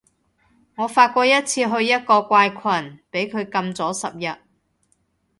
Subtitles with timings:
[0.77, 2.57] 我發過一次去一個怪群，
[3.11, 4.35] 畀佢禁咗十日